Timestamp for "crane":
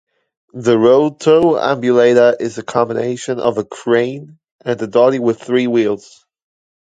3.63-4.39